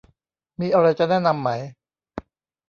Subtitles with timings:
[0.59, 1.49] มีอะไรจะแนะนำไหม